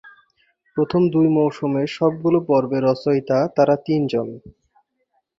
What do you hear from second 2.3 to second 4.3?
পর্বের রচয়িতা তারা তিনজন।